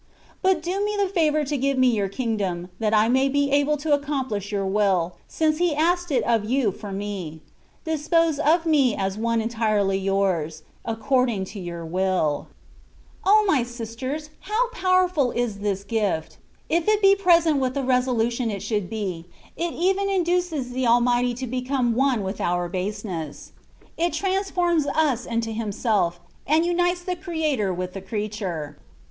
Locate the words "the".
0.97-1.07, 17.75-17.83, 20.71-20.87, 27.03-27.15, 27.93-28.01